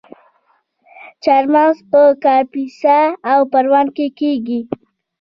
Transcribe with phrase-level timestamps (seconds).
[1.23, 2.99] چهارمغز په کاپیسا
[3.31, 4.59] او پروان کې کیږي.